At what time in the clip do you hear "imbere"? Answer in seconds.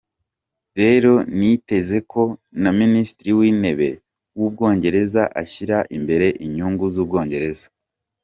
5.97-6.27